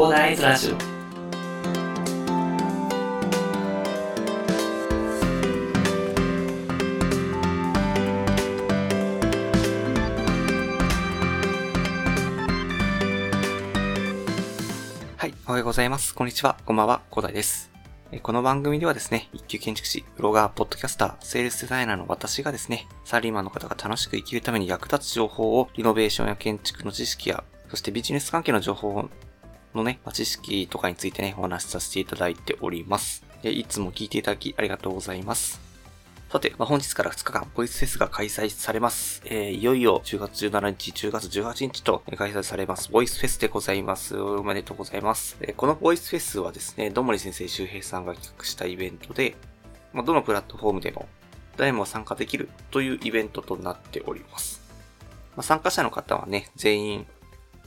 [0.00, 0.76] コーダーイズラジオ
[15.18, 16.14] はい、おはようございます。
[16.14, 16.56] こんにちは。
[16.64, 17.02] こんばんは。
[17.10, 17.70] コーダイです。
[18.22, 29.10] この番組ではですね、一級建築士、ブロガー、ポッドキャスター、セールスデザイナーの私がですね、サラリーマンの方が楽しく生きるために役立つ情報を、リノベーションや建築の知識や、そしてビジネス関係の情報を
[29.74, 33.24] のね、知識とかについてね、お話しさせていただいております。
[33.42, 35.60] でいつも聞いていただきありがとうございます。
[36.30, 39.20] さて、まあ、本日から2日間、ボイスフェスが開催されます。
[39.24, 44.16] えーいよいよ10月17日、10月18日と開催されます、ボイスフェスでございます。
[44.16, 45.36] おめでとうございます。
[45.40, 49.34] えーこのボイスフェスはですね、どもり先生周平さんが企画したイベントで、
[49.92, 51.08] まあ、どのプラットフォームでも
[51.56, 54.60] 誰も参加できるというイベントとなっております。
[55.36, 57.06] まあ、参加者の方はね、全員、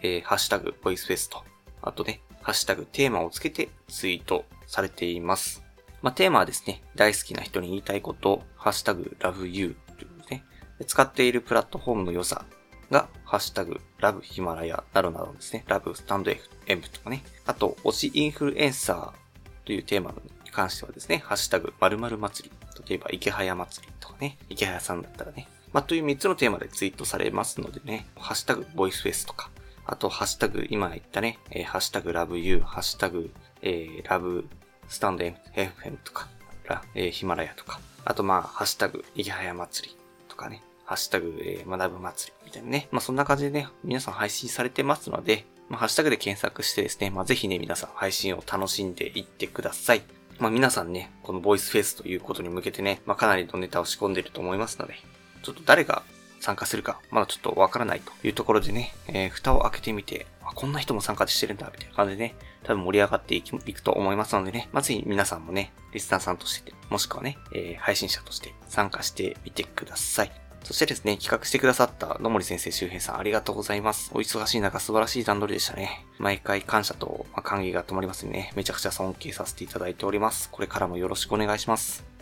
[0.00, 1.42] えーハッシュタグ、ボイスフェスと、
[1.86, 5.62] あとね、ハッシュタグ、テーマをつけてツイートされています。
[6.02, 10.44] まあ、テーマはですね、大好きな人に言いたいこと、ハッシュタグ、love you というね。
[10.86, 12.44] 使っているプラットフォームの良さ
[12.90, 17.22] が、ハッシュタグ、love ヒマラヤなどなどですね、love スタンド FM とかね。
[17.46, 22.56] あと、推しインフルエンサーというテーマに関してはですね、ハッシュタグ、〇〇祭り。
[22.86, 25.48] 例えば、池早祭りとかね、池早さんだったらね。
[25.72, 29.50] まあ、という3つのテーマでツイートされますのでね、ハッシュタグ、ボイスフェスとか、
[29.86, 33.30] あと、ハッシュタグ、今言ったね、えーハッシュタグ、love you、ハッシュタグ、
[33.62, 34.44] えー、love
[34.88, 36.28] スタンド FM とか、
[36.66, 39.96] ラえーヒマラヤとか、あとまあ、ハッシュタグ、いぎはや祭り
[40.28, 42.88] とかね、ハッシュタグ、えー学ぶ祭りみたいなね。
[42.90, 50.02] まあそんな感じでね、皆さん配信されてますので、まあハッシュタグで検索してですね、まあぜひね、皆さん配信を楽しんでいってください。
[50.38, 54.94] まあ皆さんね、このボイスフェイスということに向けてね、まあかなりのネタを仕込んでいると思いますので、
[55.42, 56.02] ちょっと誰が
[56.44, 70.32] 参加するか、まだちょっとわからないというところでね、えー蓋を開けてみて、あこんな人も参加してるんだ、みたいな感じでね、多分盛り上がっていきいくと思いますのでね、まあ、ぜひ皆さんもね、リスナーさんとして、もしくはね、えー配信者として参加してみてください。
[70.64, 74.10] そしてですね、企画してくださった野森先生周平さんありがとうございます。
[74.14, 76.04] お忙しい中素晴らしい段取りでしたね。
[76.18, 78.52] 毎回感謝と、まあ、歓迎が止まりますね。
[78.54, 80.50] めちゃくちゃ尊敬させていただいております。
[80.50, 82.13] これからもよろしくお願いします。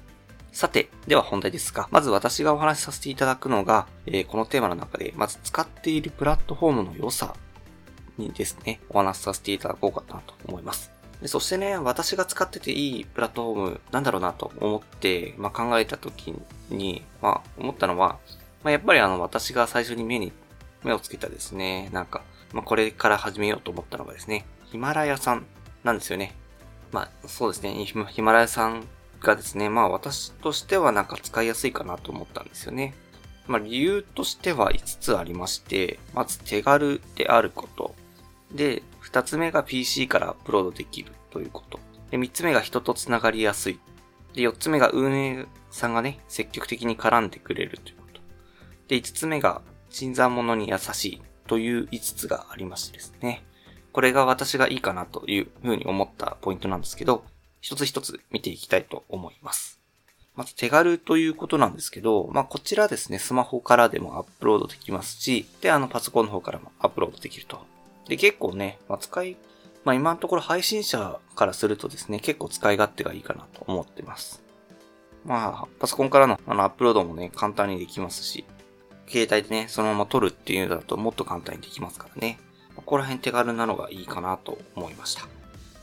[0.52, 7.34] さて、では本題ですが、まず私がお話しさせていただくのが、えーこのテーマの中で、まず使っているプラットフォームの良さ
[8.18, 10.92] にですね、お話しさせていただこうかなと思います。
[11.22, 16.34] でそしてね、私が使ってていいプラットフォームなんだろうなと思って、まあ、考えた時
[16.68, 18.18] に、まあ、思ったのは、
[18.62, 20.32] まあ、やっぱりあの、私が最初に目に、
[20.84, 25.46] 目をつけたですね、なんか、まあ、これから始めようと思ったのがですね、ヒマラヤさん
[25.84, 26.34] なんですよね。
[26.90, 28.84] まあ、そうですね、ヒマヒマラヤさん
[29.22, 32.94] がですね、まあ、私としてはなんか使いやすいかなと思ったんですよね。
[33.46, 37.94] まあ、理由としては5つありまして、まず手軽であること。
[38.52, 41.80] で、2つ目が PC からアップロードできるということ。
[42.10, 43.80] で、3つ目が人とつながりやすい。
[44.34, 48.20] で、4つ目が運営さんがね、積極的に絡んでくれるということ。
[48.88, 53.44] で、5つ目が新参者に優しいという5つがありましてですね。
[53.92, 57.24] これが私がいいかなというふうに思ったポイントなんですけど、
[57.62, 59.80] 一つ一つ見ていきたいと思います。
[60.34, 67.64] まず手軽ということなんですけど、まあこちらですね、スマホからでもアップロードできますし、で、あのパソコンの方からもアップロードできると。
[68.08, 69.36] で、結構ね、まあ使い、
[69.84, 74.42] まあ今のところ配信者からするとですね、結構使い勝手がいいかなと思ってます。
[75.24, 78.44] まあ、パソコンからのあのアップロードもね、簡単にできますし、
[79.06, 82.40] 携帯でね、そのまま撮るっていうのだともっと簡単にできますからね。
[82.74, 85.28] ここら辺手軽なのがいいかなと思いました。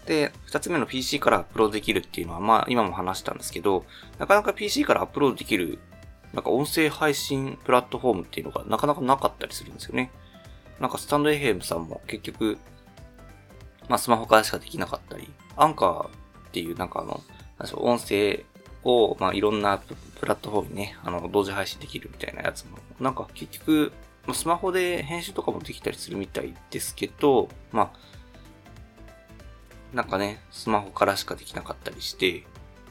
[0.10, 3.86] で、二つ目の PC からアップロードできるっていうのは、まあ今も話したんですけど、
[4.18, 5.78] なかなか PC からアップロードできる、
[6.34, 10.12] なんか音声配信プラットフォームっていうのがなかなかなかったりするんですよね。
[10.80, 12.58] なんかスタンド FM さんも結局、
[13.88, 16.10] まあスマホからしかできなかったり、アンカーっ
[16.54, 17.22] ていうなんかあの、
[17.76, 18.46] 音声
[18.84, 19.78] を、まあいろんな
[20.20, 23.92] プラットフォームにね、あの、同時配信できるみたいなやつも、なんか結局、
[24.34, 28.10] スマホで編集とかもできたりするみたいですけど、まあ、
[29.94, 32.44] なんかね、スマホからしかできなかったりして、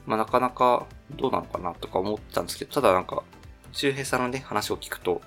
[0.06, 0.86] まあなかなか
[1.16, 3.22] どうなのかなとか思ったんですけど、ただなんか、
[3.72, 5.20] 周平さんのね、話を聞くと、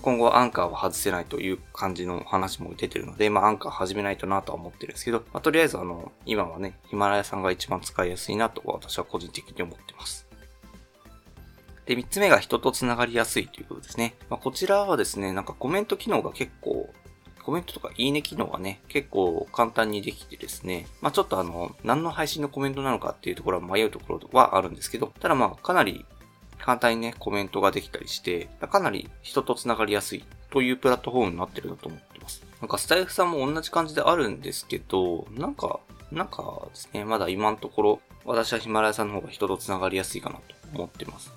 [0.00, 10.26] 今後はアンカーは外せないという感じの話も出てるので、まあアンカー始めないとなとは思ってるんですけど、まあとりあえずあの、今はね、ヒマラヤさんが一番使いやすいなと私は個人的に思ってます。
[11.86, 14.14] で、三つ目が人と繋がりやすいということですね。
[14.30, 16.92] まあ、こちらはですね、なんかコメント機能が結構、
[17.44, 26.04] コメントとかいいね機能がね、結構簡単にできてですね、まあちょっとあの、何の配信のコメントなのかっていうところは迷うところはあるんですけど、ただまあかなり
[26.58, 32.44] 簡単にね、コメントができたりして、かなり人と繋がりやすいというプラットフォームになってるなと思ってます。
[32.60, 35.80] なんかスタイフさんも同じ感じであるんですけど、なんか、
[36.12, 40.42] なんかですね、まだ今のところ、私はヒマラヤさんの方が人と繋がりやすいかなと
[40.74, 41.32] 思ってます。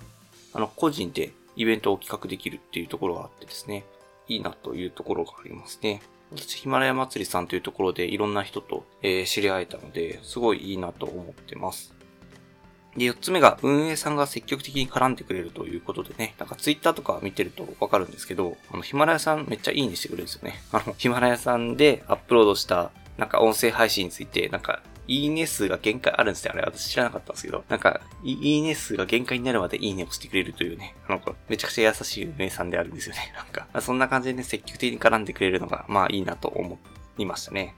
[0.52, 3.84] あの、個人でイベントを企画できるっていうところがあってですね、
[4.28, 6.02] いいなというところがありますね。
[6.32, 11.94] 私、ヒマラヤ祭りさんというところでいろんな人と、えー、知り合えたので、すごいいいなと思ってます。
[12.96, 20.60] で、四つ目が運営さんが積極的に絡んでくれるということでね、なんかツイッターとか見てるとわかるんですけど、あの、ヒマラヤさんめっちゃいいねしてくれるんですよね。
[20.72, 26.52] あの、ヒマラヤさんでアップロードしたなんか音声配信について、なんかいいね数が限界あるんですよ。
[26.54, 27.64] あれ、私知らなかったんですけど。
[27.68, 30.94] なんか、いいね数が限界になるまでいいねをしてくれるというね。
[31.08, 33.32] あの、めちゃくちゃ優しい運営さんであるんですよね。
[33.36, 36.78] なんか、そんな感じでね、積極的に絡んでくれるのが、まあいいなと思
[37.18, 37.74] いましたね。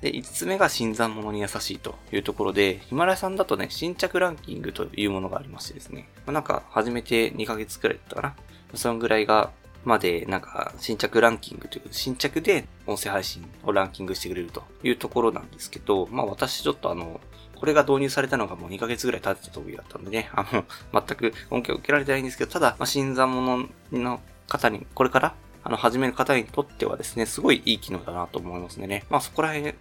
[0.00, 6.08] で、5つ目が新参者に優しいというところで、ヒマラヤさんだとね、新着ランキングというものがありましてですね。
[6.26, 8.36] まあ、なんか、始めて2ヶ月くらいだったかな。
[8.74, 9.50] そのぐらいが
[9.84, 17.20] まで、なんか、新着ランキングという、新着で音声配信をランキングしてくれるというところなんですけど、まあ私ちょっとあの、
[17.60, 29.04] これが導入されたのがもう2ヶ月ぐらい経ってた時だったんでね、あの、全く恩恵を受けられてないんですけど、ただ、まあ、新参者の方に、これから、あの、始める方にとってはですね、すごいいい機能だなと思いますね。
[29.10, 29.74] まあそこら辺、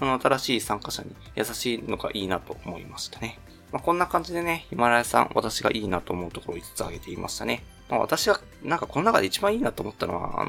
[0.00, 3.38] あの、新しい参加者に優しいのがいいなと思いましたね。
[3.72, 7.64] まあこんな感じでね、ヒマラヤさん、私がいいなと思うところを5つ挙げていましたね。
[7.92, 10.46] まあ、私は、なんかこの中で一番いいなと思ったのは、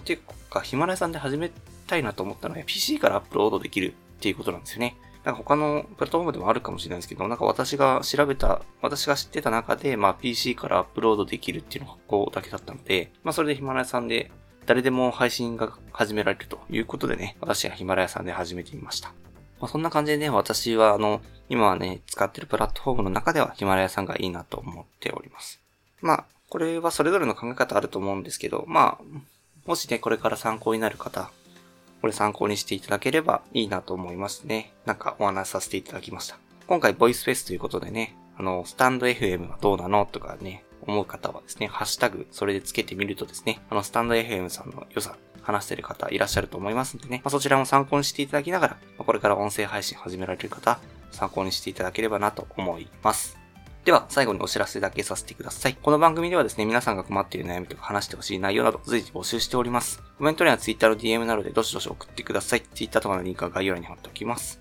[0.00, 1.52] っていうか、ヒマラヤさんで始め
[1.86, 4.96] たいなと思ったのは、PC からアップロードできるっていうことなんですよね。
[5.22, 14.30] なんか他のプラットフォームでもあるかもしれないですけど、なんか私が調べた、私が知ってた中で、まあ PC からアップロードできるっていうのがここだけだったので、まあそれでヒマラヤさんで
[14.64, 19.08] 誰でも配信が始められるということでね、私はヒマラヤさんで始めてみました。
[19.60, 21.20] まあ、そんな感じでね、私はあの、
[21.50, 25.60] 今はね、使ってるプラットフォームの中ではヒマラヤさんがいいなと思っております。
[26.00, 29.04] まあ、これはそれぞれの考え方あると思うんですけど、まあ、
[29.66, 31.30] もしね、これから参考になる方、
[32.00, 34.72] これ参考にしていただければいいなと思いますね。
[34.84, 36.38] なんかお話しさせていただきました。
[36.66, 50.78] 今回ボイスフェスということでね、あの、スタンド FM はどうなのとかね、思う方はですね、ハッシュタグ、それでつけてみるとですね、あの、スタンド FM さんの良さ、話してる方いらっしゃると思いますんでね、まあ、そちらも参考にしていただきながら、これから音声配信始められる方、
[51.12, 53.45] 参考にしていただければなと思います。
[53.86, 55.78] では、最後にお知らせだけさせてください。
[55.80, 60.02] この番組ではですね、皆さんが困っている悩みとか話してほしい内容など随時募集しております。
[60.18, 62.62] コメントには Twitter の DM などでどしどし送ってください。
[62.74, 64.60] Twitter とかのリンクは概要欄に貼っておきます。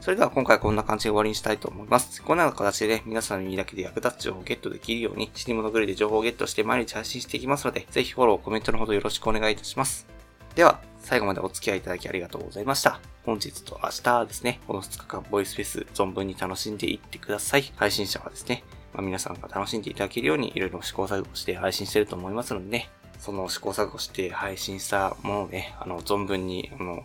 [0.00, 2.22] それでは今回はこんな感じで終わりにしたいと思います。
[2.22, 10.06] このような形で、ね、皆さんの耳だけで役立つ情報をゲットできるように、死に物狂いで情報をゲットして毎日配信していきますので、ぜひフォロー、コメントのほどよろしくお願いいたします。
[10.54, 13.00] では、最後までお付き合いいただきありがとうございました。
[13.24, 17.72] 本日と明日ですね、この2日間ボイスフェス存分に楽しんでいってください。
[17.76, 27.04] 配信者はですね、まあ、皆さんが楽しんでいただけるようにいろいろ試行錯誤して配信してると思いますのでね、その試行錯誤して配信したものをね、あの、存分に、あの、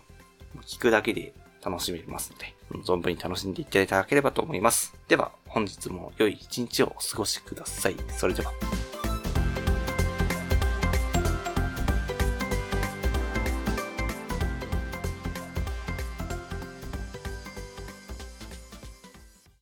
[0.61, 1.33] 聞くだけで
[1.63, 4.95] 楽しめますので、存分に楽しんでいただければと思います。
[5.07, 7.95] では、本日も良い一日をお過ごしください。
[8.17, 8.51] それでは。